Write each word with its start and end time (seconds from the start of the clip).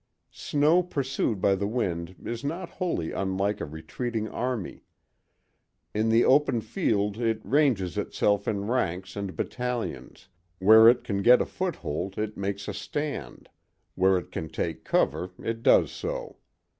Snow 0.31 0.81
pursued 0.81 1.39
by 1.41 1.53
the 1.53 1.67
wind 1.67 2.15
is 2.25 2.43
not 2.43 2.69
wholly 2.71 3.11
unlike 3.11 3.61
a 3.61 3.65
retreating 3.65 4.27
army. 4.27 4.83
In 5.93 6.09
the 6.09 6.25
open 6.25 6.61
field 6.61 7.19
it 7.19 7.39
ranges 7.43 7.99
itself 7.99 8.47
in 8.47 8.65
ranks 8.65 9.15
and 9.15 9.35
battalions; 9.35 10.27
where 10.57 10.89
it 10.89 11.03
can 11.03 11.21
get 11.21 11.39
a 11.39 11.45
foothold 11.45 12.17
it 12.17 12.35
makes 12.35 12.67
a 12.67 12.73
stand; 12.73 13.47
where 13.93 14.17
it 14.17 14.31
can 14.31 14.49
take 14.49 14.85
cover 14.85 15.29
it 15.37 15.61
does 15.61 15.91
so. 15.91 16.37